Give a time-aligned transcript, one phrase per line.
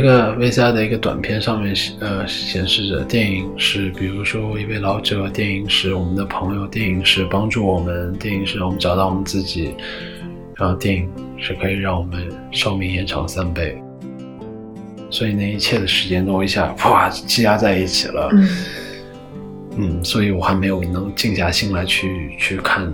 [0.00, 9.74] 有一个 VCR 的一个短片，上面呃显示着电影是，比如说一位老者，电影是我们的朋友，电影是帮助我们，电影是让我们找到我们自己，
[10.56, 13.78] 然后电影是可以让我们寿命延长三倍。
[15.10, 18.30] 所以那一切的时间都一下哇积压在一起了。
[18.32, 18.48] 嗯
[19.76, 22.90] 嗯，所以我还没有能静下心来去去看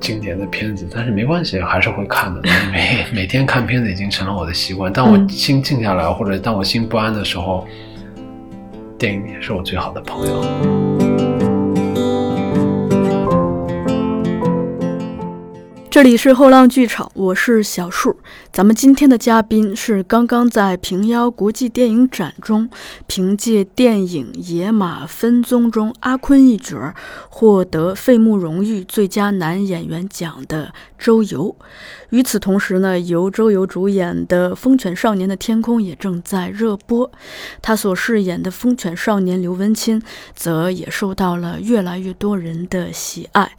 [0.00, 2.40] 经典的片子，但是没关系，还是会看的。
[2.72, 4.92] 每每天看片子已经成了我的习惯。
[4.92, 7.66] 当我嗯心静下来，或者当我心不安的时候，
[8.98, 11.19] 电影也是我最好的朋友。
[15.90, 18.16] 这里是后浪剧场，我是小树。
[18.52, 22.70] 咱们今天的嘉宾是刚刚在平遥国际电影展中
[23.08, 26.94] 凭借电影《野马分鬃》中阿坤一角
[27.28, 31.56] 获得费穆荣誉最佳男演员奖的周游。
[32.10, 37.10] 与此同时呢，由周游主演的《风犬少年的天空》也正在热播，
[37.62, 40.02] 他所饰演的风犬少年刘文清
[40.34, 43.52] 则也受到了越来越多人的喜爱。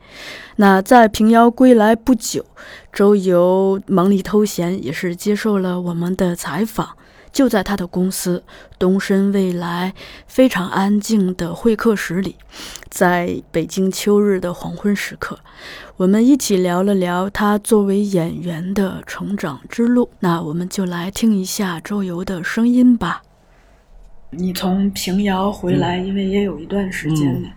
[0.57, 2.45] 那在平遥归来不久，
[2.93, 6.89] 周游忙里偷闲，也是接受了我们的采访。
[7.31, 8.43] 就在他的公司
[8.77, 9.93] 东深未来
[10.27, 12.35] 非常安静的会客室里，
[12.89, 15.39] 在北京秋日的黄昏时刻，
[15.97, 20.09] 我们一起聊了聊他作为演员的成长之路。
[20.19, 23.21] 那我们就来听一下周游的声音吧。
[24.29, 27.49] 你从平遥回来，因为也有一段时间了，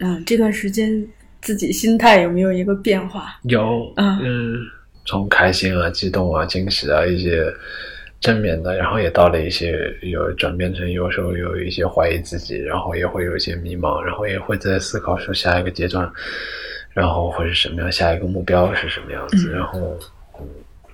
[0.00, 1.06] 嗯，这段时间
[1.40, 3.38] 自己心态有没有一个变化？
[3.44, 4.56] 有，嗯嗯，
[5.06, 7.42] 从开心啊、激动啊、惊喜啊一些
[8.20, 16.10] 正面的，然后也到了一些有转变成有时候有一些怀疑自己，然后也会有一些迷茫，然后也会在思考说下一个阶段，
[16.92, 19.80] 然后会是什么样，下一个目标是什么样子，嗯然后。
[20.40, 20.46] 嗯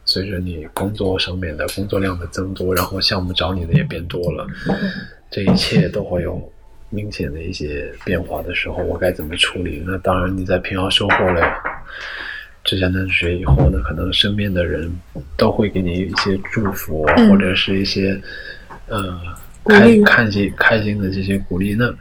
[0.04, 4.44] 随着你工作上面的工作量的增多，然后项目找你的也变多了，
[5.30, 6.52] 这一切都会有
[6.90, 9.80] 明显的一些变化的时候，我该怎么处理？
[9.86, 11.40] 那当然，你在平遥收获了
[12.64, 14.90] 这家男主角以后呢，可能身边的人
[15.36, 18.20] 都会给你一些祝福，嗯或者是一些
[18.88, 19.18] 呃
[19.64, 21.74] 开开心开心的这些鼓励。
[21.74, 21.92] 那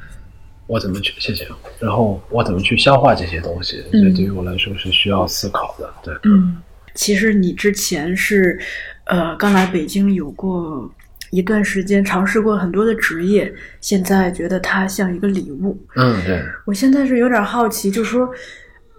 [0.68, 1.48] 我怎么去谢谢？
[1.80, 3.84] 然后我怎么去消化这些东西？
[3.92, 5.92] 嗯这对于我来说是需要思考的。
[6.04, 6.58] 对，嗯，
[6.94, 8.60] 其实你之前是，
[9.06, 10.94] 呃，刚来北京有过
[11.32, 15.78] 一段时间，尝试过很多的职业，现在觉得它像一个礼物。
[15.96, 18.30] 嗯，对，我现在是有点好奇，就说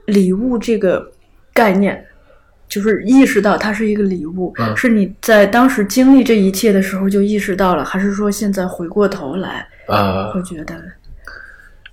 [0.07, 1.12] 礼物这个
[1.53, 2.05] 概念，
[2.69, 4.77] 就是意识到它是一个礼物，嗯。
[4.77, 10.31] 是你在当时经历这一切的时候就意识到了，还是说现在回过头来啊。
[10.33, 10.75] 会，觉得，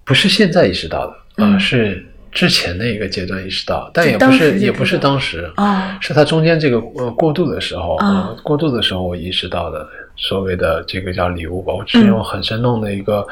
[0.05, 5.97] 不是现在意识到的，呃，嗯是之前的一个阶段意识到，但也不是也不是当时啊。
[5.99, 8.07] 是它中间这个呃过渡的时候啊。
[8.07, 12.07] 呃过渡的时候我意识到的所谓的这个叫礼物吧，我只嗯。
[12.07, 13.25] 用很生动的一个。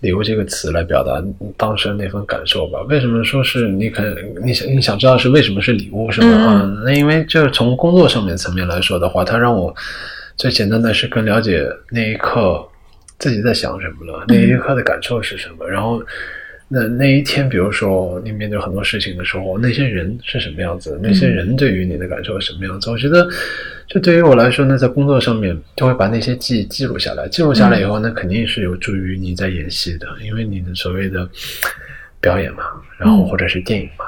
[0.00, 1.22] 礼物这个词来表达
[1.56, 2.80] 当时那份感受吧。
[2.88, 4.02] 为什么说是你可
[4.44, 6.62] 你想你想知道是为什么是礼物是吗？
[6.62, 9.74] 嗯嗯，那因为就是从工作上面层面来说的话，它让我
[10.36, 12.64] 最简单的是更了解那一刻
[13.18, 16.02] 自己在想什么了，那一刻的感受是什么，然后。
[16.70, 21.00] 那那一天，比如说你面对很多事情的时候，那些人是什么样子？
[21.02, 22.90] 那些人对于你的感受是什么样子？
[22.90, 23.26] 我觉得，
[23.88, 27.26] 这对于我来说呢，在工作上面就会把那些记忆记录下来。
[27.28, 31.26] 记录下来以后，那肯定是有助于你在演戏的，因为你的所谓的
[32.20, 32.64] 表演嘛，
[32.98, 34.04] 然后或者是电影嘛，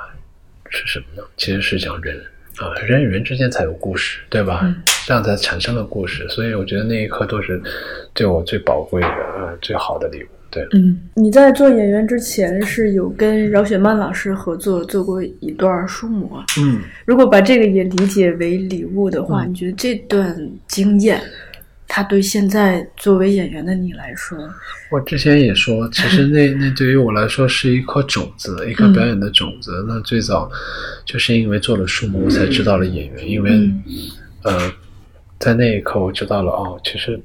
[0.69, 1.23] 是什么呢？
[1.39, 2.15] 其实是讲人
[2.59, 4.61] 啊，人与人之间才有故事，对吧？
[4.65, 6.29] 嗯这样才产生了故事。
[6.29, 7.61] 所以我觉得那一刻都是
[8.13, 10.27] 对我最宝贵的、呃最好的礼物。
[10.51, 10.67] 对。
[10.73, 16.45] 嗯，你在做演员之前是有跟饶雪漫老师合作做过一段书模。
[16.59, 16.81] 嗯。
[17.05, 21.21] 如果把这个也理解为礼物的话，嗯你觉得这段经验，
[21.87, 24.37] 它对现在作为演员的你来说，
[24.91, 29.85] 我之前也说，其实 那那对于我来说是一颗种子，一颗表演的种子。
[29.89, 30.51] 那最早
[31.05, 33.29] 就是因为做了书模，我才知道了演员。
[33.29, 33.83] 因为、嗯
[34.43, 34.73] 呃，
[35.39, 37.21] 在那一刻我知道了哦，其实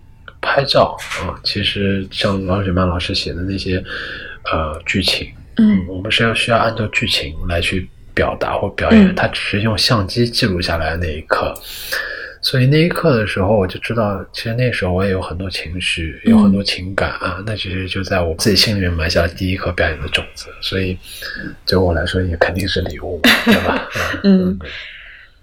[0.56, 0.96] 拍照
[1.28, 3.84] 啊、其实像王雪曼老师写的那些
[4.50, 11.54] 呃剧情，嗯我们是要需要按照剧情来去表达或表演，他只是用相机记录下来的那一刻。
[12.42, 17.44] 所以那一刻的时候，我就知道，其实那时候我也有很多情绪，有很多情感啊。
[17.46, 20.98] 那其实就在我自己心里面埋下了第一颗表演的种子，所以
[21.66, 23.90] 对我来说也肯定是礼物，对吧？
[24.24, 24.58] 嗯，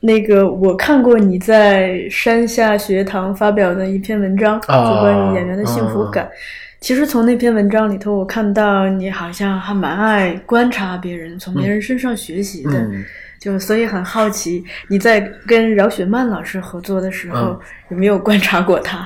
[0.02, 6.28] 那个我看过你在山下学堂发表的一篇文章，啊就关于演员的幸福感。
[6.80, 12.72] 其实从那篇文章里头，我看到你好像还蛮爱观察别人，从别人身上学习的。
[12.72, 13.04] 嗯
[13.42, 17.60] 就所以很好奇，你在跟饶雪漫老师合作的时候，嗯
[17.90, 19.04] 有没有观察过他？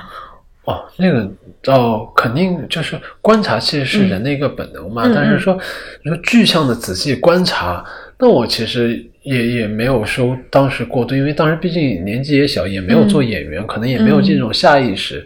[0.65, 1.27] 哦，那个
[1.73, 5.11] 哦，肯定就是观察，其实是人的一个本能嘛。
[5.11, 5.57] 但是说，
[6.03, 7.83] 你说具象的仔细观察，
[8.19, 15.25] 那我其实也也没有说当时过度，因为当时毕竟年纪也小，也没有做演员，可能也没有这种下意识，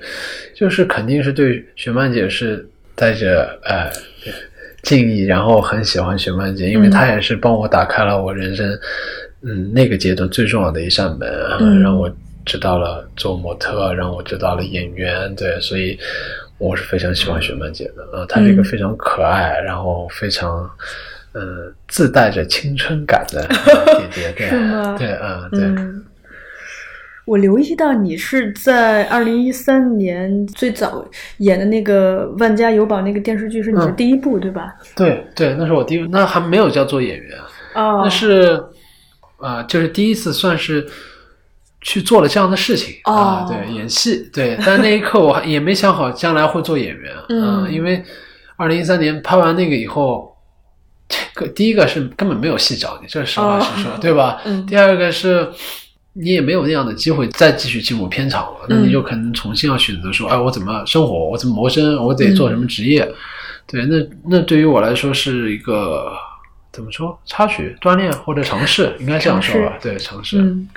[0.55, 3.91] 就是肯定是对雪曼姐是带着呃
[4.81, 6.89] 敬意，然后很喜欢雪曼姐，因为嗯。
[6.89, 8.67] 她也是帮我打开了我人生
[9.43, 12.11] 嗯那个阶段最重要的一扇门让我
[12.43, 15.95] 知道了做模特，让我知道了演员，对，所以
[16.57, 18.65] 我是非常喜欢雪曼姐的啊，她是一个嗯。
[18.65, 20.67] 非常可爱，然后非常。
[21.33, 23.47] 嗯，自带着青春感的
[24.13, 26.03] 姐姐，对，是吗对，嗯，对，嗯，
[27.25, 31.05] 我留意到你是在二零一三年最早
[31.37, 34.73] 演的那个《万家有宝》那个电视剧是你的嗯第一部，对吧？
[34.95, 37.37] 对，对，那是我第一，那还没有叫做演员，
[37.75, 38.61] 哦，那是
[39.37, 40.85] 啊、就是第一次算是
[41.81, 48.03] 去做了这样的事情啊、哦对，演戏，对， 但那一刻我还也没想好将来会做演员，嗯啊因为
[48.57, 50.40] 二零一三年拍完那个以后，这
[51.33, 54.41] 个第一个是根本没有戏找你，这是实话实说，哦 对吧？
[54.45, 55.47] 嗯第二个是。
[56.13, 63.09] 你也没有那样的机会再继续进入片场了，那嗯你就可能重新要选择说，哎，我怎么生活，我怎么谋生，我得做什么职业？
[63.65, 63.95] 对，那
[64.27, 66.11] 那对于我来说是一个
[66.73, 69.77] 怎么说插曲锻炼或者尝试，应该这样说吧？
[69.81, 70.37] 对，尝试。
[70.37, 70.67] 嗯，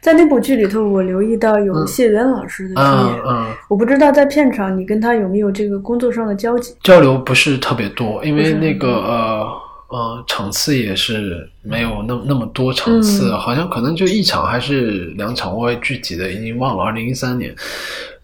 [0.00, 6.72] 在那部剧里头，我留意到有谢元老师的出演，嗯嗯，我不知道在片场你跟他有没有这个工作上的交集。
[6.84, 9.44] 交流不是特别多，因为那个呃
[9.88, 16.82] 呃场次也是没有那那么多场次，嗯好像可能就一场还是两场，我也具体的已经忘了。
[16.82, 17.54] 二零一三年，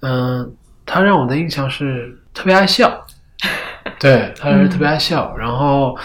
[0.00, 0.52] 嗯、
[0.84, 3.06] 他让我的印象是特别爱笑，
[4.00, 5.96] 对，他是特别爱笑，然后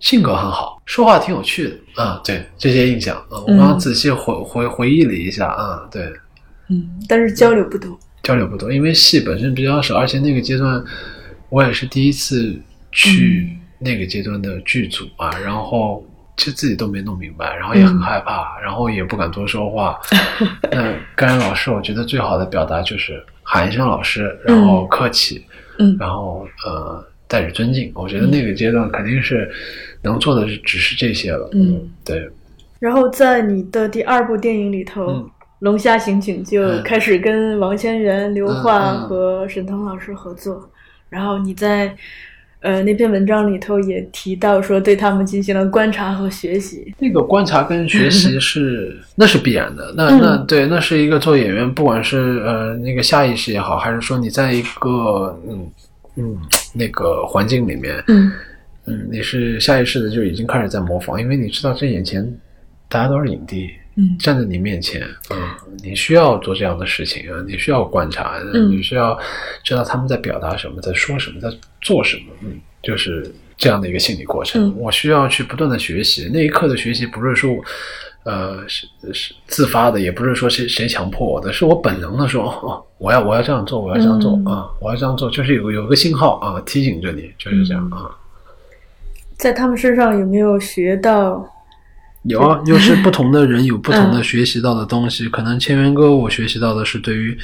[0.00, 6.12] 性格很好，说话挺有趣的啊、对这些印象啊、我刚仔细回回回忆了一下啊、对。
[6.68, 7.98] 嗯，但是交流不多。
[8.22, 10.82] 交流不多，因为戏本身比较少，而且那个阶段
[11.50, 12.58] 我也是第一次
[12.90, 16.04] 去那个阶段的剧组啊，然后
[16.36, 20.00] 其实自己都没弄明白，然后也很害怕，然后也不敢多说话。
[20.70, 25.44] 那甘然老师，我觉得最好的表达就是喊一声老师，然后客气，
[25.78, 27.92] 嗯然后呃带着尊敬。
[27.94, 29.50] 我觉得那个阶段肯定是
[30.02, 31.48] 能做的只是这些了。
[31.52, 32.28] 嗯，对，
[32.78, 35.30] 然后在你的第二部电影里头，嗯
[35.60, 40.68] 龙虾刑警》就嗯开始跟王千源、刘桦嗯嗯和沈腾老师合作，
[41.08, 41.96] 然后你在
[42.64, 46.92] 呃那篇文章里头也提到说对他们进行了观察和学习。
[46.98, 50.18] 那个观察跟学习 是那是必然的，那嗯。
[50.20, 55.70] 那对，那是一个做演员，不管是呃那个下意识也好，还是说你在一个嗯
[56.16, 56.36] 嗯
[56.72, 58.32] 那个环境里面，嗯。
[58.86, 62.22] 嗯，你是下意识的就已经开始在模仿，因为你知道这眼前
[62.88, 65.36] 大家都是影帝，嗯站在你面前，嗯，
[65.82, 69.16] 你需要做这样的事情啊，你需要观察，嗯你需要
[69.62, 71.48] 知道他们在表达什么，在说什么，在
[71.80, 74.66] 做什么，嗯，就是这样的一个心理过程。
[74.66, 77.56] 嗯我需要去不断的学习，那一刻的学习不是说，
[78.24, 88.10] 呃，是是自发的，也不是说谁谁强迫我的，是我本能的说，哦，我要我要这样做，我要这样做、嗯啊，我要这样做，就是有有个信号啊，提醒着你，就是这样嗯啊。
[89.36, 91.48] 在他们身上有没有学到？
[92.24, 95.28] 有啊，就是不同的人有不同的嗯学习到的东西。
[95.28, 97.36] 可能千源哥我学习到的是对于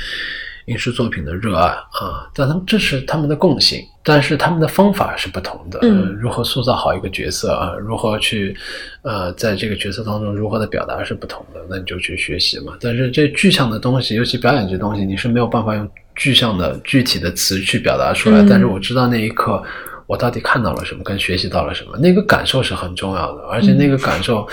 [0.66, 5.78] 影视作品的热爱啊，但他们这是他们的共性，但是他们的方法是不同的。
[5.82, 7.74] 嗯呃如何塑造好一个角色啊？
[7.74, 8.56] 如何去
[9.02, 12.74] 呃在这个角色当中如何的表达是不同的，那你就去学习嘛。
[12.80, 18.40] 但是这具象的东西，尤其表演这东西，你是没有办法用具象的具体的词去表达出来。
[18.40, 19.62] 嗯但是我知道那一刻。
[20.10, 24.44] 我到底看到了什么，跟学习到了什么，那个感受是很重要的，而且那个感受，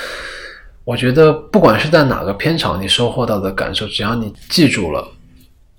[0.83, 5.07] 我觉得不管是在哪个片场，你收获到的感受，只要你记住了，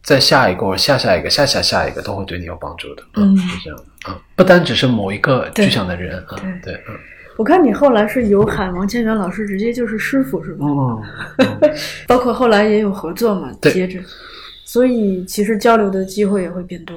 [0.02, 3.02] 在下一个或者下下一个、下下下一个，都会对你有帮助的。
[3.14, 6.96] 嗯是这样的啊，不单只是某一个具象的人啊，对对，嗯
[7.36, 10.66] 我看你后来是有喊王千源老师直接就是师傅是吧？
[11.38, 11.72] 嗯，
[12.08, 14.00] 包括后来也有合作嘛，对接着，
[14.64, 16.96] 所以其实交流的机会也会变多。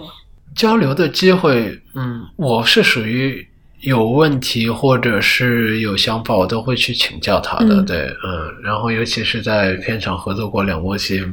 [0.55, 3.48] 交流的机会，嗯，我是属于
[3.79, 7.86] 有问题或者是有想法，我都会去请教他的，嗯。
[7.86, 11.24] 对，嗯，然后尤其是在片场合作过两部戏，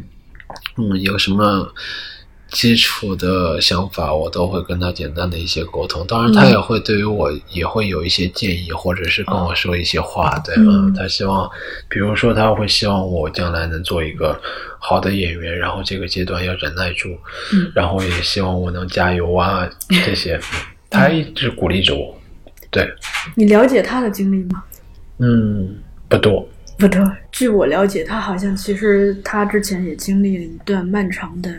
[0.77, 1.73] 嗯，有什么
[2.51, 6.07] 基础的想法，我都会跟他简单的一些沟通。
[6.07, 11.49] 当然，他嗯也会对于我也会有一些建议，或者是跟我说一些话，对，嗯嗯，他希望，
[11.89, 14.41] 比如说他会希望我将来能做一个
[14.79, 17.11] 好的演员，然后这个阶段要忍耐住，
[17.53, 19.69] 嗯然后也希望我能加油啊，
[20.07, 20.41] 这些，
[20.89, 22.19] 他一直鼓励着我，
[22.71, 22.89] 对，
[23.35, 24.65] 你了解他的经历吗？
[25.19, 25.77] 嗯，
[26.09, 27.01] 不多，不多。
[27.31, 31.51] 据我了解，他好像其实他之前也经历了一段漫长的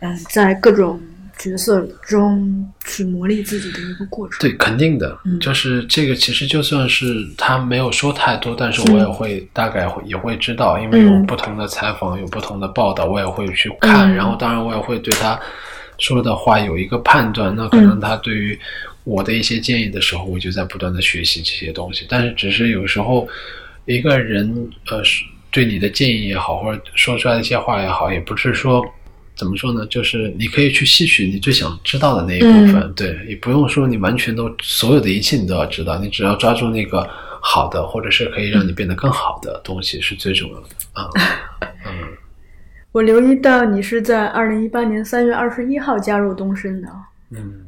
[0.00, 1.00] 嗯，在各种
[1.38, 4.38] 角色中去磨砺自己的一个过程。
[4.40, 15.38] 对，肯定的，嗯就是这个其实就算是他没有说太多，但是我也会大概会也会知道，因为有嗯不同的采访，有不同的报道，我也会去看，嗯然后当然我也会对他
[15.98, 17.54] 说的话有一个判断。
[17.54, 18.58] 那可能他对于
[19.04, 23.28] 我的一些建议的时候，我就在不断的学习这些东西，但是只是有时候
[23.84, 28.82] 一个人呃是对你的建议也好，或者说出来的一些话也好，也不是说。
[29.36, 29.86] 怎么说呢？
[29.86, 37.06] 就是你可以去吸取你最想知道的那一部分，嗯对，也不用说你完全都所有的一切你都要知道，你只要抓住那个
[37.42, 41.10] 好的，或者是可以让你变得更好的东西是最重要的啊。
[41.84, 41.92] 嗯，
[42.92, 46.88] 我留意到你是在二零一八年三月二十一号加入东升的，
[47.32, 47.66] 嗯，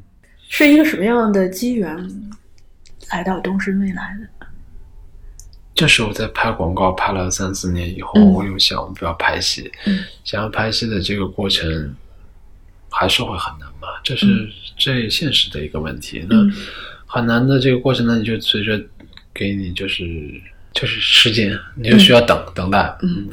[0.48, 1.94] 是一个什么样的机缘
[3.10, 4.37] 来到东升未来的？
[5.78, 8.32] 就是我在拍广告拍了三四年以后，嗯。
[8.32, 10.04] 我又想不要拍戏，嗯。
[10.24, 11.94] 想要拍戏的这个过程
[12.90, 14.50] 还是会很难嘛，这是嗯。
[14.76, 16.26] 最现实的一个问题。
[16.28, 16.52] 那嗯
[17.10, 18.78] 很难的这个过程呢，你就随着
[19.32, 20.04] 给你就是
[20.74, 23.30] 就是时间，你就需要等、等待，嗯，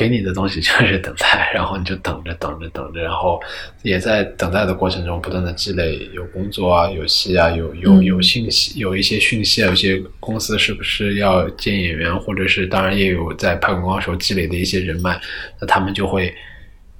[0.00, 3.38] 给你的东西就是等待，然后你就等着等着等着，然后
[3.82, 15.20] 也在等待的过程中不断的积累，有工作啊，有戏啊，有有嗯有信息，有一些讯息啊，有些公司是不是要见演员，或者是当然也有在拍广告时候积累的一些人脉，
[15.60, 16.34] 那他们就会。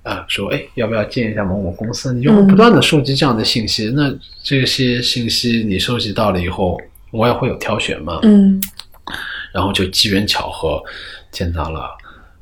[0.03, 2.11] 啊，说哎，要不要见一下某某公司？
[2.15, 3.93] 你就会不断的收集这样的信息。
[3.95, 4.11] 那
[4.43, 6.81] 这些信息你收集到了以后，
[7.11, 8.19] 我也会有挑选嘛。
[8.23, 8.59] 嗯
[9.53, 10.83] 然后就机缘巧合
[11.31, 11.91] 见到了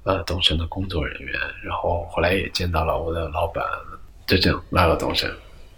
[0.09, 3.62] 呃东升的工作人员，然后后来也见到了我的老板，
[4.27, 5.31] 就这样来了东升。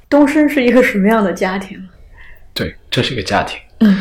[0.08, 1.88] 东升是一个什么样的家庭？
[2.54, 4.00] 对，这是一个家庭，嗯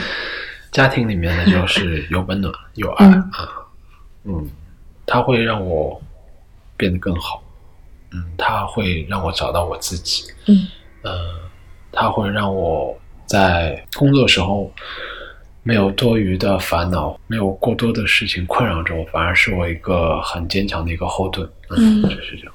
[0.71, 3.49] 家庭里面呢就是有温暖有爱嗯啊，
[4.25, 4.49] 嗯，
[5.07, 5.99] 它会让我
[6.77, 7.43] 变得更好，
[8.11, 10.67] 嗯，它会让我找到我自己，嗯
[11.01, 11.39] 呃，
[11.91, 12.95] 它会让我
[13.25, 14.71] 在工作时候
[15.69, 21.47] 没有多余的烦恼，没有过多的事情困扰着我，反而是我一个很坚强的一个后盾。
[21.69, 22.53] 嗯就是这样。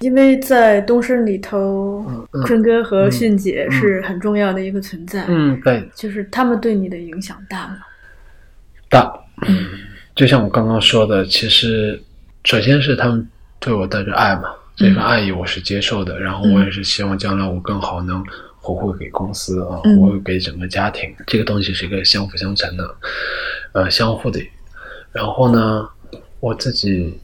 [0.00, 7.76] 因为在东升里头，嗯坤哥和迅姐是很重要的一个存在，嗯，对，就是他们对你的影响大吗？
[8.88, 9.12] 大，
[9.46, 9.64] 嗯，
[10.16, 12.02] 就像我刚刚说的，其实
[12.42, 13.24] 首先是他们
[13.60, 18.24] 对我带着爱嘛，这份爱意我是接受的，然后我也是希望将来我更好能
[18.74, 20.00] 回馈给公司啊，嗯。
[20.00, 22.96] 回馈给整个家庭，这个东西是一个相辅相成的，
[23.72, 24.40] 呃，相互的。
[25.12, 25.88] 然后呢，
[26.40, 27.18] 我自己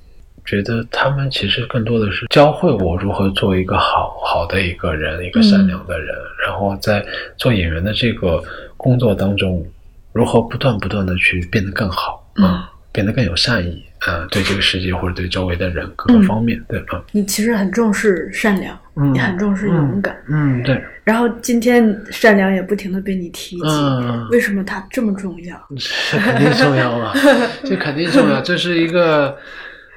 [0.45, 7.05] 觉得他们其实更多的是教会我如何做一个好好的一个人，一个善良的人，然后在
[7.37, 8.43] 做演员的这个
[8.77, 9.65] 工作当中，
[10.13, 20.17] 如何不断不断的去变得更好啊、变得更有善意啊、对这个世界或者对周围的人各个嗯方面，对吧，你其实很重视善良，嗯也很重视勇敢。
[20.29, 25.57] 嗯，对，然后今天善良也不停的被你提及，嗯为什么它这么重要？
[26.11, 27.13] 这肯定重要啊，
[27.65, 29.37] 这肯定重要，这是一个，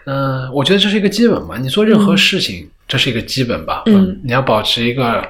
[0.05, 1.57] 嗯、我觉得这是一个基本吧。
[1.59, 3.81] 你做任何事情，这是一个基本吧。
[3.87, 5.27] 嗯你要保持一个，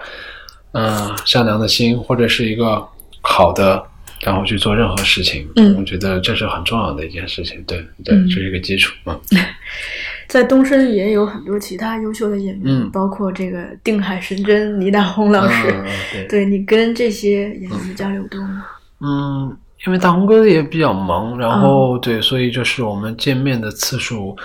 [0.74, 2.86] 嗯、善良的心，或者是一个
[3.22, 3.82] 好的，
[4.26, 5.48] 然后去做任何事情。
[5.56, 7.64] 嗯我觉得这是很重要的一件事情。
[7.68, 9.18] 对对，嗯这是一个基础嘛。
[10.28, 15.70] 在东升也有很多其他优秀的演员，嗯包括这个定海神针倪大红老师。
[15.70, 16.28] 嗯对。
[16.28, 18.66] 对你跟这些演员的交流多吗？
[19.02, 19.56] 嗯，
[19.86, 24.36] 因为大红哥也比较忙，然后、对，所以就是我们见面的次数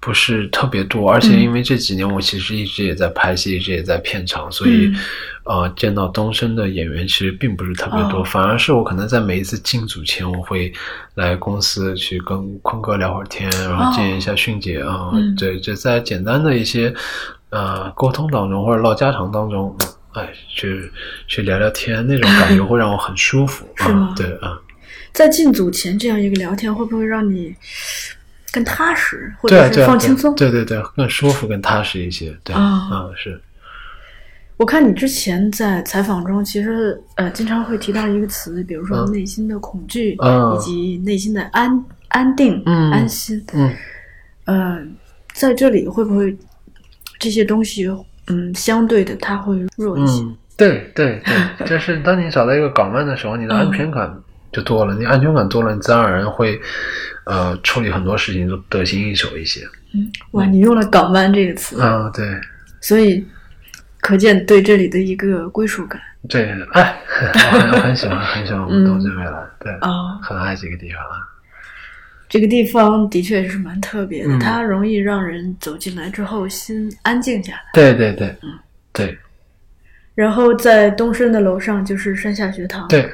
[0.00, 4.92] 不是特别多，而且因为这几年我其实一直也在拍戏，一直也在片场，所以、
[5.44, 10.72] 呃，见到东升的演员其实并不是特别多，哦反而是我可能在每一次进组前，我会
[11.14, 16.94] 来公司去跟坤哥聊会儿天，然后见一下迅姐啊，嗯对，就在简单的一些
[17.50, 19.76] 呃沟通当中或者唠家常当中。
[20.14, 20.90] 哎，去
[21.28, 23.68] 去聊聊天，那种感觉会让我很舒服。
[23.76, 24.14] 是吗啊？
[24.16, 24.58] 对啊，
[25.12, 27.54] 在进组前这样一个聊天，会不会让你
[28.52, 30.34] 更踏实，或者是放轻松？
[30.34, 32.36] 对对对，更舒服、更踏实一些。
[32.42, 33.40] 对，啊嗯，是，
[34.56, 43.44] 我看你之前在采访中，其实呃经常会提到一个词，比如说嗯内心的恐惧，嗯以及内心的安安定、嗯安心。
[43.52, 43.74] 嗯
[44.46, 44.78] 呃，
[45.34, 46.36] 在这里会不会
[47.18, 47.86] 这些东西，
[48.28, 50.22] 嗯，相对的它会弱一些？
[50.22, 51.22] 嗯，对对
[51.58, 54.10] 对，就 是当你找到一个港湾的时候，你的安全感
[54.50, 56.58] 就多了，你安全感多了，你自然而然会
[57.28, 59.60] 呃处理很多事情都得心应手一些。
[59.94, 62.26] 嗯，哇，你用了“港湾”这个词，嗯，对
[62.80, 63.24] 所以
[64.00, 67.00] 可见对这里的一个归属感对，哎，
[67.52, 70.18] 我很很喜欢很喜欢我们东京未来，对，啊。
[70.22, 71.22] 很爱这个地方啊。
[72.28, 77.60] 这个地方的确是蛮特别的，嗯它容易让人走进来之后心安静下来。
[77.72, 78.58] 对对对，嗯
[78.92, 79.16] 对
[80.14, 83.08] 然后在东升的楼上就是山下学堂，对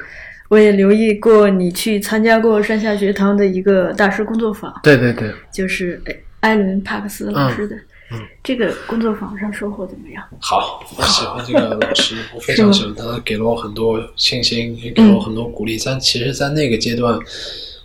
[0.55, 7.75] 我也留意过你去参加过山下学堂的一个大师工作坊，对对对，就是哎艾伦帕克斯老师的。
[7.75, 7.79] 嗯
[8.11, 10.23] 嗯这个工作坊上收获怎么样？
[10.39, 15.75] 好，我喜欢这个老师，我非常喜欢他，他给了我很多信心，也给了我很多鼓励。
[15.83, 17.19] 但其实，在那个阶段，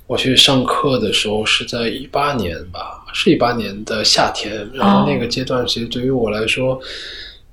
[0.06, 4.68] 我去上课的时候是在一八年吧，是一八年的夏天。
[4.74, 6.78] 然后那个阶段，其实对于我来说，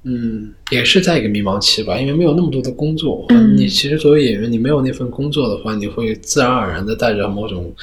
[0.04, 3.26] 嗯，也是在一个迷茫期吧，因为没有那么多的工作。
[3.30, 7.74] 嗯你其实作为演员，你没有那份工作的话，你会自然而然的带着某种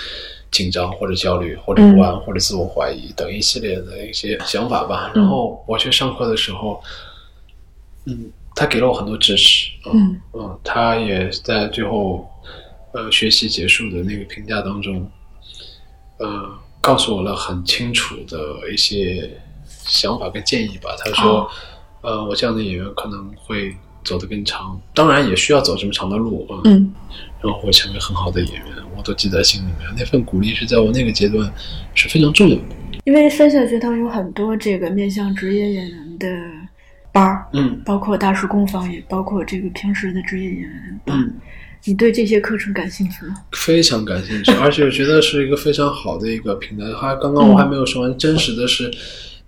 [0.50, 5.10] 紧张或者焦虑或者不安或者自我怀疑等一系列的一些想法吧。
[5.14, 6.80] 然后我去上课的时候，
[8.06, 9.68] 嗯，他给了我很多支持。
[9.92, 12.26] 嗯嗯，他也在最后
[12.92, 15.10] 呃学习结束的那个评价当中，
[16.18, 16.48] 呃，
[16.80, 18.38] 告诉我了很清楚的
[18.72, 19.28] 一些
[19.66, 20.96] 想法跟建议吧。
[20.98, 21.50] 他说，哦
[22.04, 26.60] 呃，我这样的演员可能会走得更长，当然也需要走这么长的路啊。
[26.64, 26.92] 嗯
[27.42, 28.64] 然后会成为很好的演员，
[28.96, 29.80] 我都记在心里面。
[29.98, 31.52] 那份鼓励是在我那个阶段
[31.94, 32.62] 是非常重要的。
[33.04, 36.26] 因为三下学堂有很多这个面向职业演员的
[37.12, 41.20] 班儿，嗯包括大师工坊，也包括这个平时的职业演员班。
[41.20, 41.34] 嗯，
[41.84, 43.34] 你对这些课程感兴趣吗？
[43.52, 46.86] 非常感兴趣，而且我觉得是一个非常好的一个平台。
[46.94, 48.90] 还刚刚我还没有说完，真实的是，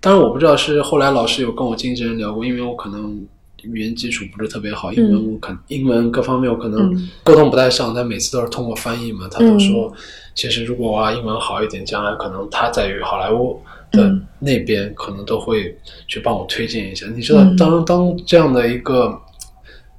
[0.07, 3.27] 当然我不知道是后来老师有跟我经纪人聊过，因为我可能
[3.63, 9.27] 语言基础不是特别好，英文我可英文各方面我可能嗯沟通不太上，但每次都是通过翻译嘛。
[9.29, 9.91] 他都说，
[10.33, 13.61] 其实如果我英文好一点，将来可能他在于好莱坞
[13.91, 17.05] 的嗯那边，可能都会去帮我推荐一下。
[17.13, 19.19] 你知道，嗯当当这样的一个。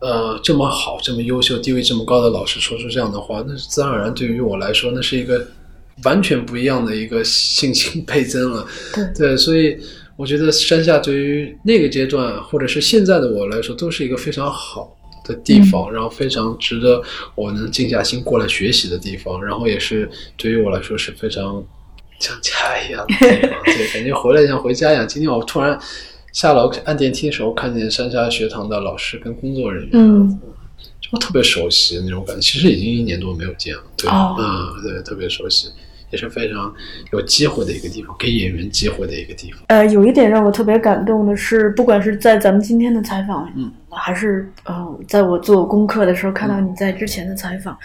[0.00, 5.44] 呃，这么好、这么优秀、地位这么高的老师说出这样的话，那是自然而然对于我来说，那是一个
[6.04, 8.64] 完全不一样的一个信心倍增了。
[8.94, 9.76] 对对，所以
[10.18, 14.92] 我觉得山下对于那个阶段或者是现在的我来说，都是一个非常好
[15.24, 17.00] 的地方，然后非常值得
[17.36, 21.64] 我能静下心过来学习的地方，然后也是对于我来说是非常
[22.18, 22.52] 像家
[22.82, 25.06] 一样的地方，对，感觉回来像回家一样。
[25.06, 25.78] 今天我突然
[26.32, 30.40] 下楼按电梯的时候，看见山下学堂的老师跟工作人员，嗯，
[31.00, 32.42] 就特别熟悉那种感觉。
[32.42, 34.34] 其实已经一年多没有见了，对，哦。
[34.36, 35.68] 嗯，对，特别熟悉，
[36.10, 36.74] 也是非常
[37.12, 39.60] 有机会的一个地方，给演员机会的一个地方。
[39.68, 47.76] 呃，有一点让我特别感动的是，不管是在咱们今天的采访，嗯，还是呃，在我做功课的时候看到你在之前的采访，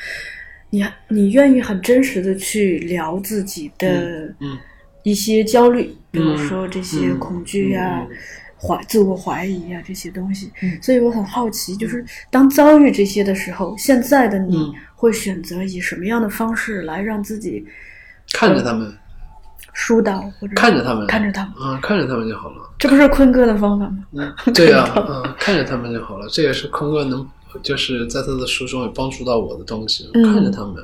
[0.70, 4.58] 你你愿意很真实的去聊自己的嗯
[5.04, 8.18] 一些焦虑，比如嗯说这些嗯恐惧呀、嗯。
[8.66, 10.82] 怀自我怀疑呀这些东西，嗯。
[10.82, 17.66] 所以我很好奇，就是当遭遇这些的时候，现在的你嗯会选择以什么样的方式来让自己
[18.32, 18.96] 看着他们，
[19.74, 22.58] 疏导或者看着他们，看着他们，嗯，看着他们就好了。
[22.80, 24.06] 这不是坤哥的方法吗？
[24.14, 26.28] 嗯，对 呀、嗯，看着他们就好了。
[26.30, 27.28] 这也是坤哥能
[27.62, 30.10] 就是在他的书中也帮助到我的东西。
[30.14, 30.76] 嗯看着他们，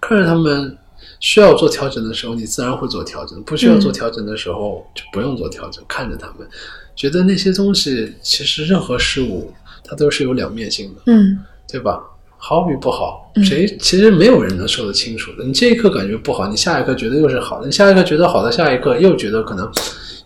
[0.00, 0.76] 看着他们
[1.20, 5.84] 需要做调整的时候，你自然会做调整；不需要做调整的时候，就不用做调整。
[5.88, 6.48] 看着他们，
[6.94, 9.52] 觉得那些东西其实任何事物
[9.84, 11.38] 它都是有两面性的，嗯
[11.70, 12.02] 对吧？
[12.38, 15.44] 好与不好，嗯谁其实没有人能说得清楚的。
[15.44, 19.70] 你这一刻感觉不好，你下一刻觉得又是好的，你下一刻觉得好的，下一刻又觉得可能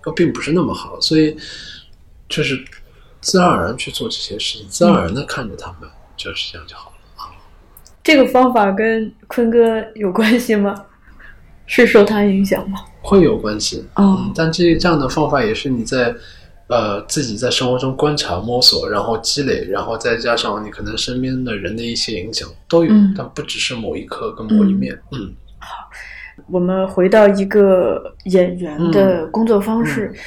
[0.07, 1.37] 又并不是那么好，所以
[2.29, 2.63] 就是
[3.21, 7.33] 自然而然去做这些事情，自然而然的看着他们，就是这样就好了啊。
[8.03, 10.75] 这个方法跟坤哥有关系吗？
[11.67, 12.81] 是受他影响吗？
[13.01, 16.13] 会有关系，哦嗯，但这这样的方法也是你在
[16.71, 25.33] 呃自己在生活中观察、摸索，然后积累，然后再加上你可能身边的人的一些影响都有，嗯但不只是某一刻跟某一面，嗯。
[25.59, 25.75] 好
[26.49, 30.19] 我们回到一个演员的工作方式，嗯。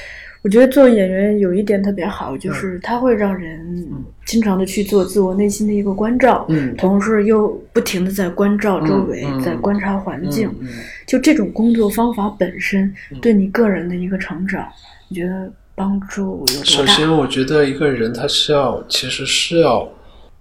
[0.44, 3.88] 我觉得做演员有一点特别好，就是他会让人
[4.26, 10.50] 经常的去做自我内心的一个关照，嗯同时又不停的在关照周围，在观察环境。
[10.60, 10.68] 嗯。
[10.68, 10.70] 嗯
[11.08, 14.68] 就这种工作方法本身对你个人的一个成长，
[15.08, 16.64] 你觉得帮助有多大？
[16.64, 19.88] 首先，我觉得一个人他是要，其实是要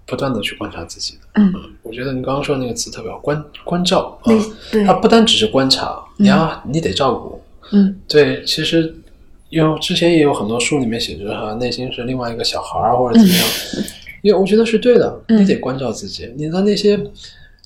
[0.05, 1.41] 不断的去观察自己的。
[1.41, 4.33] 嗯，我觉得你刚刚说那个词特别好，关关照啊
[4.85, 7.41] 他，不单只是观察，你要你得照顾。
[7.71, 8.93] 嗯对，其实
[9.49, 13.47] 因为之前也有很多书里面写着哈，内心是另外一个小孩儿或者怎么样，
[14.21, 16.31] 因为我觉得是对的，嗯你得关照自己。
[16.35, 16.99] 你的那些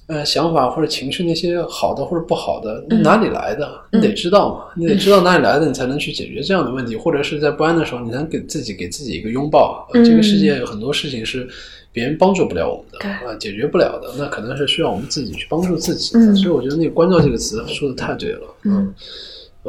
[0.08, 3.02] 呃想法或者情绪那些好的或者不好的嗯。
[3.04, 9.88] 哪里来的，你得知道嘛，你得知道哪里来的，你才能去解决这样的问题，或者是在不安的时候，你能给自己给自己一个拥抱。
[9.94, 11.48] 这个世界有很多事情是
[11.92, 13.12] 别人帮助不了我们的，对。
[13.12, 18.94] 啊，解决不了的，那可能是需要我们自己去帮助自己所以我觉得那个“关照”这个词说的太对了，嗯。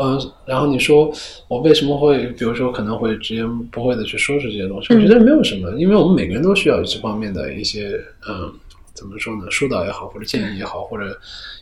[0.00, 1.10] 嗯，然后你说
[1.48, 4.94] 我为什么会，比如说可能会直言不讳的去说出这些东西？
[4.94, 8.52] 嗯我觉得没有什么，因为我们每个人都需要这方面的一些，嗯，
[8.98, 11.16] 怎么说呢，疏导也好，或者建议也好，或者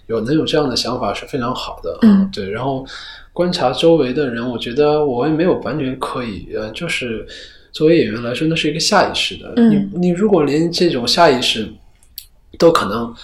[0.07, 2.49] 有能有这样的想法是非常好的，嗯对。
[2.49, 2.87] 然后
[3.35, 7.27] 观察周围的人，我觉得我也没有完全可以，呃，就是
[7.73, 9.53] 作为演员来说，那是一个下意识的。
[9.57, 11.69] 嗯你你如果连这种下意识
[12.59, 13.15] 都可能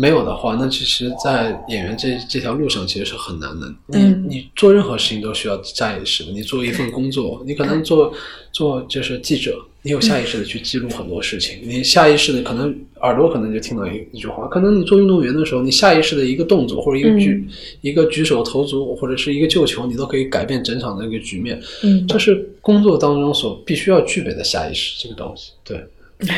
[0.00, 3.66] 没有的话，那其实，在演员这这条路上其实是很难的。
[3.86, 6.30] 你、嗯你做任何事情都需要下意识的。
[6.30, 8.12] 你做一份工作，你可能做
[8.52, 11.58] 做就是记者，你有下意识的去记录很多事情。
[11.64, 17.44] 你下意识的可能耳朵可能就听到一一句话，可能你做运动员的时候，你下意识的一个动作或者一个举、
[17.80, 21.60] 一个举手投足或者是一个救球，你都可以改变整场的一个局面。
[21.82, 25.50] 嗯这是工作当中所必须要具备的下意识这个东西。
[25.64, 25.84] 对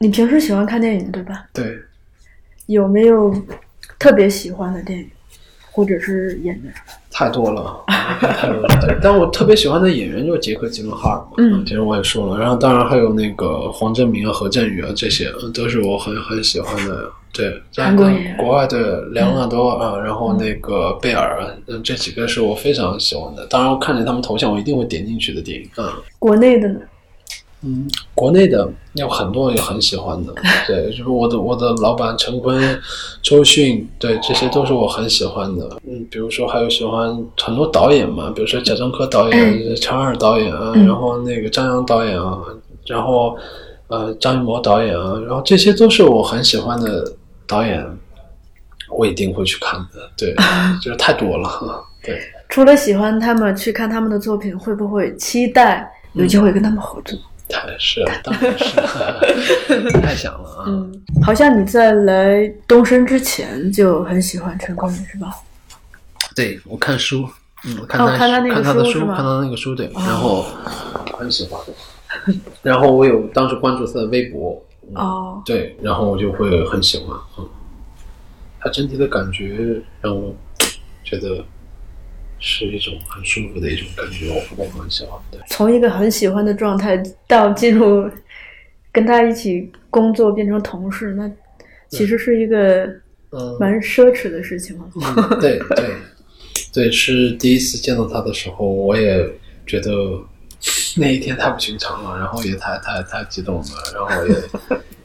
[0.00, 1.46] 你平时喜欢看电影对吧？
[1.52, 1.78] 对。
[2.72, 3.34] 有没有
[3.98, 5.06] 特别喜欢的电影，
[5.70, 6.72] 或者是演员？
[7.10, 8.98] 太多了，太多了。
[9.02, 12.40] 但我特别喜欢的演员就是杰克·吉伦哈尔嘛，嗯其实我也说了。
[12.40, 17.10] 然后当然还有那个黄正明啊、何振宇啊这些，嗯都是我很很喜欢的。
[17.34, 23.46] 对，在韩国国外的莱昂纳多啊，然后那个贝尔啊，嗯，这几个是我非常喜欢的。
[23.46, 25.66] 当然，我看见他们头像，我一定会点进去的电影。
[25.78, 25.84] 嗯
[26.18, 26.80] 国内的呢？
[27.64, 30.34] 嗯，国内的有很多也很喜欢的，
[30.66, 32.80] 对，就是我的我的老板陈坤、
[33.22, 35.78] 周迅，对，这些都是我很喜欢的。
[35.86, 37.08] 嗯，比如说还有喜欢
[37.40, 42.38] 很多导演嘛，比如说贾樟柯导演、陈二导演啊，嗯然后那个张扬导演啊，
[42.86, 43.36] 然后
[43.86, 47.12] 呃张艺谋导演啊，然后这些都是我很喜欢的
[47.46, 47.86] 导演，
[48.90, 50.10] 我一定会去看的。
[50.16, 50.34] 对，
[50.82, 51.48] 就是太多了，
[52.02, 52.18] 对。
[52.48, 57.18] 除了喜欢他们，去看他们的作品，会不会期待有机会跟他们合作？
[57.52, 60.64] 太是，当然是， 太想了啊！
[60.66, 65.30] 嗯，好像你在来东升之前就很喜欢陈坤，是吧？
[66.34, 67.28] 对我看书，
[67.66, 70.46] 嗯，看他、哦看他那个看他的书，看他那个书，对，然后
[71.18, 71.60] 很喜欢。
[72.62, 77.48] 然后我有当时关注他的微博，嗯哦，对，然后我就会很喜欢，嗯，
[78.60, 80.34] 他整体的感觉让我
[81.04, 81.44] 觉得
[82.42, 88.10] 是一种很舒服的一种感觉，我我很喜欢，对，从一个很喜欢的状态到进入
[88.92, 91.30] 跟他一起工作变成同事，那
[91.88, 92.84] 其实是一个
[93.30, 94.90] 嗯，蛮奢侈的事情了。
[94.96, 95.86] 嗯，对对。
[96.70, 99.26] 对，是第一次见到他的时候，我也
[99.66, 99.90] 觉得
[100.96, 104.34] 那一天太不寻常了，然后也太太太激动了，然后也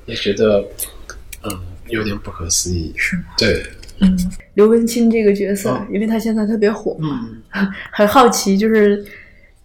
[0.13, 0.65] 也觉得
[1.43, 3.23] 嗯有点不可思议，是吗？
[3.37, 3.65] 对，
[3.99, 4.17] 嗯，
[4.55, 7.41] 刘文清这个角色，嗯因为他现在特别火，嗯，
[7.91, 9.05] 很好奇，就是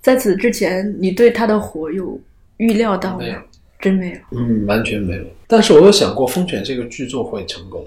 [0.00, 2.18] 在此之前，你对他的火有
[2.56, 3.38] 预料到吗没有？
[3.80, 4.16] 真没有。
[4.38, 5.24] 嗯，完全没有。
[5.46, 7.84] 但是我有想过，《风犬》这个剧作会成功，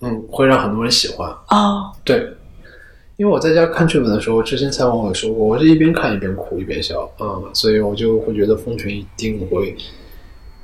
[0.00, 1.28] 嗯，会让很多人喜欢。
[1.48, 2.18] 哦，对，
[3.16, 9.74] 因为我在家看剧本的时候，之前采访我也说过，我是一边看一边哭一边笑啊、嗯，所以我就会觉得《风犬》一定会，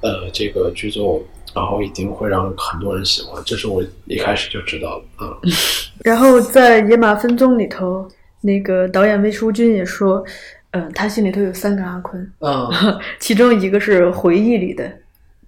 [0.03, 1.23] 呃，这个剧作，
[1.59, 5.37] 然后一定会让很多人喜欢，这是我一开始就知道的啊。
[5.43, 5.51] 嗯。
[6.05, 8.09] 然后在《野马分鬃》里头，
[8.43, 10.25] 那个导演魏淑君也说，
[10.71, 12.71] 嗯、他心里头有三个阿坤，嗯。
[13.19, 14.89] 其中一个是回忆里的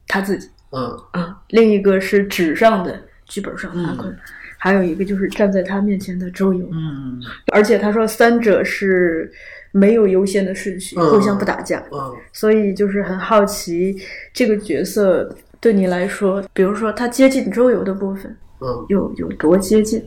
[0.09, 0.99] 他自己，嗯。
[1.13, 4.13] 啊，另一个是纸上的剧本上的阿坤，
[4.59, 6.69] 还有一个就是站在他面前的周游。
[6.73, 7.23] 嗯。
[7.53, 9.33] 而且他说三者是
[9.71, 11.09] 没有优先的顺序，嗯。
[11.11, 12.17] 互相不打架，嗯。
[12.33, 13.97] 所以就是很好奇
[14.33, 20.03] 这个角色对你来说，比如说他接近周游的部分嗯，有有多接近？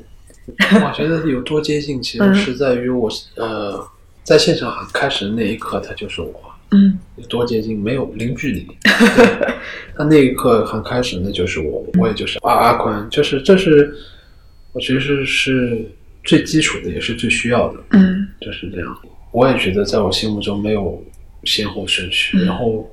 [0.57, 3.81] 我觉得有多接近，其实是在于我呃，
[4.23, 6.33] 在现场很开始的那一刻，他就是我。
[6.71, 7.79] 嗯有多接近？
[7.79, 8.67] 没有零距离。
[8.83, 9.55] 对
[9.95, 13.93] 他那一刻很开始，那就是我，我也就是阿阿宽，就是这是
[14.71, 15.85] 我觉得是是
[16.23, 18.97] 最基础的，也是最需要的，嗯就是这样。
[19.31, 21.03] 我也觉得在我心目中没有
[21.43, 22.37] 先后顺序。
[22.39, 22.91] 嗯然后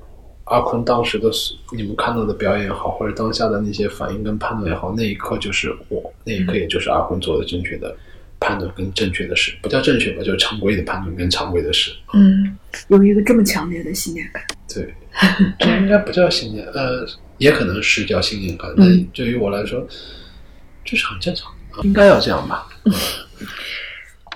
[0.50, 1.30] 阿坤当时的
[1.72, 7.96] 你们看到的表演也好，或者当下的那些反应跟判断也好，那一刻就是我，那一刻也就是阿坤做的正确的
[8.40, 11.92] 判断跟正确的事，不叫正确吧，就是常规的判断跟常规的事。
[12.12, 12.58] 嗯，
[12.88, 14.42] 有一个这么强烈的信念感。
[14.68, 14.92] 对，
[15.58, 17.06] 这应该不叫信念，呃，
[17.38, 18.72] 也可能是叫信念感。
[18.76, 19.86] 那嗯对于我来说，
[20.84, 22.66] 这是很正常的，应该要这样吧？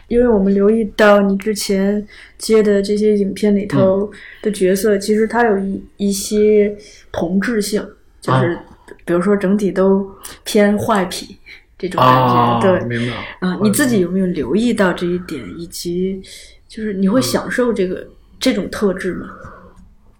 [0.08, 2.06] 因为我们留意到你之前
[2.38, 4.10] 接的这些影片里头
[4.42, 6.76] 的角色，其实它有一一些
[7.10, 7.86] 同质性，
[8.20, 8.58] 就是
[9.04, 10.06] 比如说整体都
[10.44, 11.34] 偏坏痞
[11.78, 12.34] 这种感觉。
[12.34, 13.16] 啊，对，明白。
[13.40, 16.22] 啊，你自己有没有留意到这一点，以及
[16.68, 18.06] 就是你会享受这个、
[18.38, 19.30] 这种特质吗？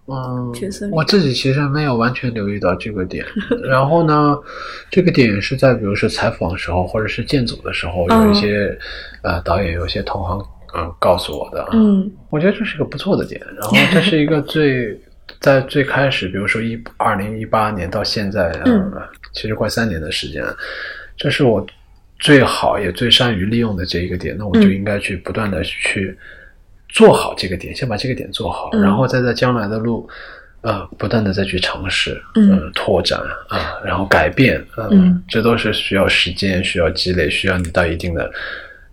[0.07, 3.25] 嗯角色，我自己其实没有完全留意到这个点。
[3.62, 4.38] 然后呢，
[4.90, 8.79] 这个点是在比如说采访的时候，或者是见组的时候，有一些、
[9.23, 10.38] 呃导演，有一些同行
[10.75, 11.67] 嗯、呃告诉我的。
[11.73, 13.40] 嗯我觉得这是个不错的点。
[13.57, 15.01] 然后这是一个最
[15.40, 20.45] 在最开始，比如说一二零一八年到现在，嗯呃，其实快三年的时间，
[21.17, 21.67] 这是我
[22.19, 24.37] 最好也最善于利用的这一个点。
[24.38, 26.14] 那我就嗯应该去不断的去
[26.94, 30.09] 做好这个点，先把这个点做好，嗯然后再在将来的路。
[30.66, 38.33] 呃，不断的再去尝试，嗯呃拓展啊、然后改变，呃嗯这都是需要时间、需要积累、需要你到一定的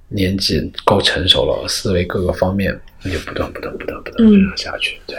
[0.10, 5.00] 年纪够成熟了，思维各个方面，你就不断、不断、不断、不断嗯这样下去。
[5.08, 5.16] 对，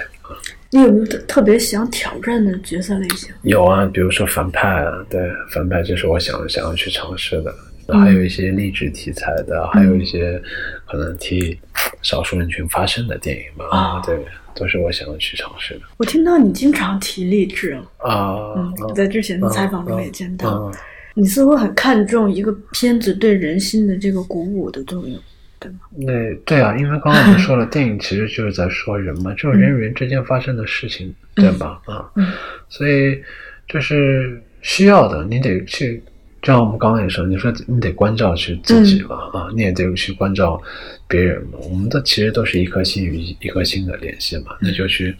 [0.68, 3.30] 你有没有特特别想挑战的角色类型？
[3.44, 5.18] 有啊，比如说反派啊，对，
[5.54, 7.54] 反派就是我想想要去尝试的。
[7.92, 10.40] 嗯还有一些励志题材的，还有一些
[10.86, 11.58] 可能替
[12.02, 14.18] 少数人群发声的电影吧，啊对，
[14.54, 18.52] 都是我想要去尝试的我听到你经常提励志，啊。
[18.56, 20.72] 嗯，我在之前的采访中也见到，嗯
[21.14, 25.18] 你似乎很看重一个片子对人心的这个鼓舞的作用，
[25.60, 25.78] 对吗？
[25.90, 31.78] 那对啊，因为刚刚我们说了，电影其实就是在说人嘛，就是人与人之间发生的事情，对吧？
[31.84, 32.32] 啊，嗯
[32.70, 33.22] 所以
[33.68, 36.02] 这是需要的，你得去，
[36.42, 40.60] 就像我们刚刚也说，你说你得关照去自己嘛，啊，你也得去关照
[41.08, 41.58] 别人嘛。
[41.70, 45.16] 我们的其实都是一颗心与一颗心的联系嘛，那就去。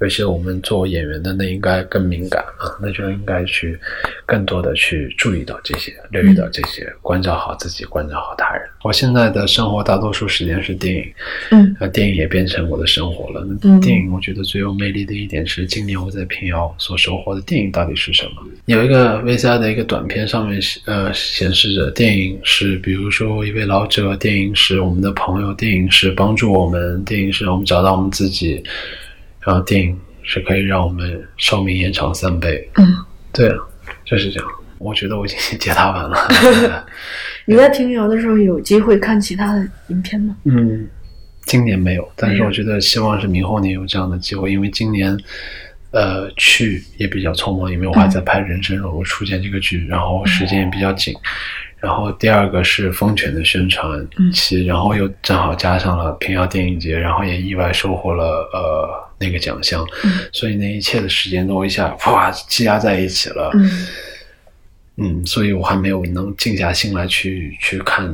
[0.00, 3.78] 尤其我们做演员的，那应该更敏感啊，那就应该去
[4.24, 8.62] 更多的去注意到这些，留意到这些，关照好自己，关照好他人。
[8.84, 11.04] 我现在的生活大多数时间是电影，
[11.50, 13.40] 嗯那，电影也变成我的生活了。
[13.44, 18.42] 嗯那电影我觉得最有魅力的一点是，今年我在平遥所收获的电影到底是什么？
[18.66, 28.62] 有一个 VCR 的一个短片上面呃显示着，电影是比如说一位老者，电影是我们的朋友，电影是帮助我们，电影是让我们找到我们自己，
[29.40, 32.68] 然后电影是可以让我们寿命延长三倍。
[32.74, 32.86] 嗯，
[33.32, 33.58] 对啊，
[34.04, 34.48] 就是这样。
[34.78, 36.84] 我觉得我已经解答完了。
[37.46, 40.36] 你在平遥的时候有机会看其他的影片吗？
[40.44, 40.86] 嗯，
[41.46, 45.18] 今年没有，但是我觉得希望是明后年有这样的机会，因为今年，
[45.90, 51.12] 呃，去也比较匆忙，因为我还在拍《人生若如初见》这个剧，然后时间也比较紧。
[51.80, 63.50] 然后第二个是风犬的宣传期，然后又正好加上了平遥电影节，然后也意外收获了呃那个奖项，嗯所以那一切的时间都一下哇积压在一起了。
[63.54, 63.86] 嗯
[65.00, 68.12] 嗯，所以我还没有能静下心来去去看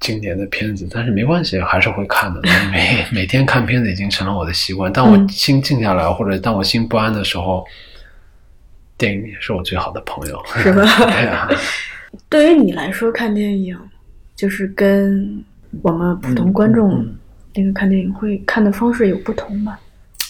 [0.00, 2.40] 今年的片子，但是没关系，还是会看的。
[2.72, 4.92] 每每天看片子已经成了我的习惯。
[4.92, 7.64] 当我嗯心静下来，或者当我心不安的时候，
[8.98, 10.42] 电影也是我最好的朋友。
[10.46, 11.48] 是吧 对啊，
[12.28, 13.78] 对于你来说，看电影
[14.34, 15.44] 就是跟
[15.82, 17.16] 我们普通观众嗯
[17.54, 19.78] 那个看电影会看的方式有不同吧？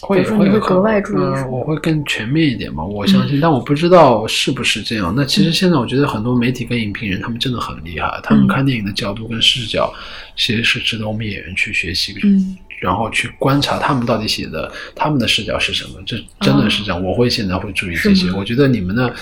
[0.01, 5.13] 会比如说你会格外注意呃我会更全面一点嘛，我相信，但我不知道是不是这样。
[5.17, 9.93] 那其实现在我觉得很多媒体跟影评人他们真的很厉害，他们看电影的角度跟视角
[10.37, 15.93] 其实是值得我们演员去学习，嗯然后去观察他们到底写的他们的视角是什么。
[16.05, 18.31] 这真的是这样，我会现在会注意这些。
[18.33, 19.15] 我觉得你们的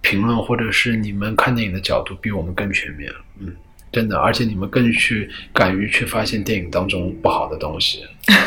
[0.00, 3.54] 评论或者是你们看电影的角度比我们更全面，嗯。
[3.92, 8.02] 真的，而且你们更去敢于去发现电影当中不好的东西，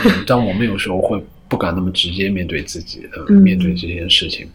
[0.06, 4.48] 嗯但我们有时候会不敢那么直接面对自己，呃嗯面对这件事情。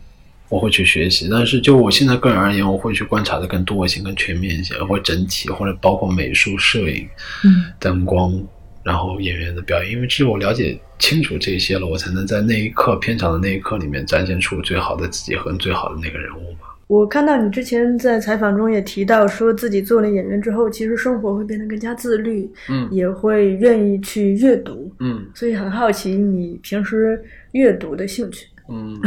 [0.51, 7.09] 我会去学习，但是就我现在个人而言，我会去观察的更多一些、更全面一些，或者整体，或者包括美术、摄影、
[7.45, 8.41] 嗯灯光，
[8.85, 16.69] 然后演员的表演，因为只有我了解清楚这些了，我才能在那一刻片场的那一刻里面展现出最好的自己和最好的那个人物嘛。
[16.87, 28.47] 我看到你之前在采访中也提到，说自己做了演员之后，其实生活会变得更加自律，嗯也会愿意去阅读，嗯所以很好奇你平时阅读的兴趣。
[28.69, 29.01] 嗯，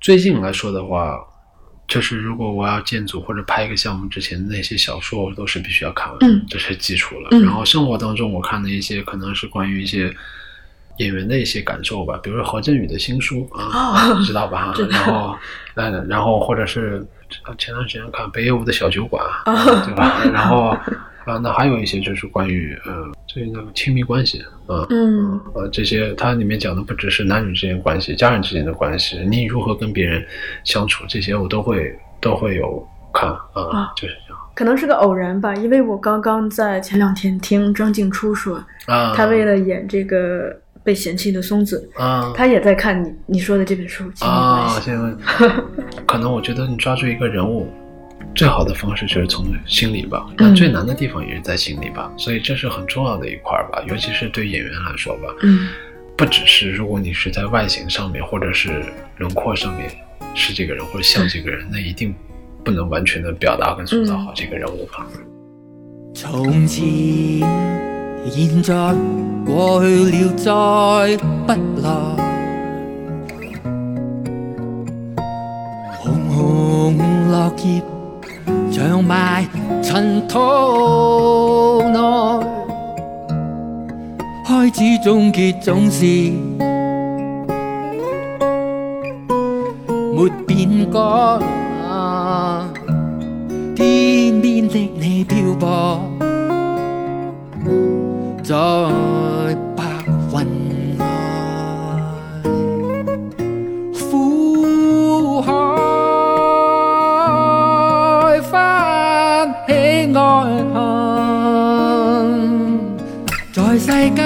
[0.00, 1.18] 最近来说的话，
[1.88, 7.28] 就是如果我要建组或者拍一个项目之前，那些小说我都是必须要看完，嗯这是基础了。
[7.32, 10.14] 嗯然后生活当中我看的一些可能是关于一些
[10.98, 14.74] 演员的一些感受吧，比如说何振宇的新书啊，哦知道吧？
[14.90, 15.36] 然后，
[15.74, 17.04] 嗯，然后或者是
[17.46, 20.22] 呃前段时间看北野武的小酒馆，哦对吧？
[20.32, 20.76] 然后
[21.24, 30.24] 啊，那还有一些就是关于呃，最近那个亲密关系，啊嗯呃，这些它里面讲的不只是男女之间关系、家人之间的关系，你如何跟别人
[30.64, 38.56] 相处，这些我都会都会有看啊、啊就是这样可能是个偶然吧，因为我刚刚在前两天听张静初说，
[38.86, 39.14] 啊。
[39.14, 40.50] 他为了演这个
[40.88, 42.32] 《被嫌弃的松子，啊。
[42.34, 44.80] 他也在看你你说的这本书《啊，系》。
[44.84, 45.52] 现在
[46.08, 47.68] 可能我觉得你抓住一个人物，
[48.34, 55.68] 最好的方式就是从心里吧，但嗯最难的地方也是在心里吧，所以这是很重要的一块儿吧，尤其是对演员来说吧，嗯。
[56.16, 58.82] 不只是如果你是在外形上面或者是
[59.18, 59.88] 轮廓上面
[60.34, 62.14] 是这个人或者像这个人，那一定
[62.64, 65.06] 不能完全的表达跟塑造好这个人物吧。
[66.14, 66.84] 從前、
[68.26, 68.94] 現在、
[69.46, 71.52] 過去了，再不
[71.82, 71.88] 來。
[76.02, 76.36] 紅紅
[77.30, 77.82] 落葉
[78.70, 79.46] 長埋
[79.82, 80.38] 塵土
[81.88, 81.98] 內，
[84.46, 84.78] 開始
[85.08, 86.04] 終結總是
[90.14, 90.98] 沒變改。
[93.74, 96.00] 天邊的你漂泊
[98.48, 98.54] 在
[99.76, 99.84] 白
[100.32, 101.04] 雲外，
[104.10, 105.52] 苦海
[108.50, 109.72] 翻起
[110.14, 110.18] 愛
[110.72, 110.80] 恨，
[113.52, 114.18] 在世間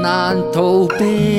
[0.00, 0.08] 難
[0.54, 1.29] 逃避